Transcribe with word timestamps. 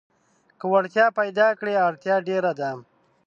که 0.59 0.65
وړتيا 0.71 1.05
پيداکړې 1.19 1.73
اړتيا 1.87 2.15
ډېره 2.27 2.51
ده. 2.59 2.71